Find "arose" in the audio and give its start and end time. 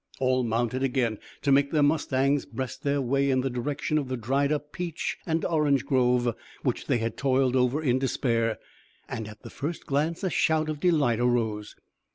11.19-11.75